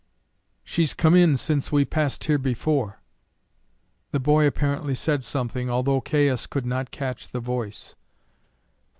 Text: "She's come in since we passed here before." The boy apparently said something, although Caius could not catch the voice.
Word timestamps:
"She's 0.63 0.95
come 0.95 1.13
in 1.13 1.37
since 1.37 1.71
we 1.71 1.85
passed 1.85 2.23
here 2.23 2.39
before." 2.39 3.03
The 4.09 4.19
boy 4.19 4.47
apparently 4.47 4.95
said 4.95 5.23
something, 5.23 5.69
although 5.69 6.01
Caius 6.01 6.47
could 6.47 6.65
not 6.65 6.89
catch 6.89 7.27
the 7.29 7.39
voice. 7.39 7.93